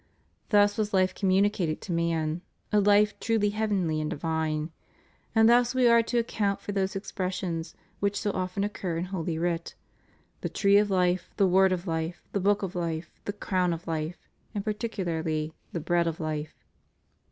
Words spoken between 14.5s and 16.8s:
and particularly the bread of life.